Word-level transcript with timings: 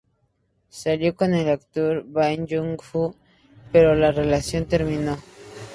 Salió 0.71 1.15
con 1.15 1.35
el 1.35 1.47
actor 1.47 2.03
Bae 2.07 2.43
Yong-joon, 2.47 3.13
pero 3.71 3.93
la 3.93 4.11
relación 4.11 4.65
terminó. 4.65 5.15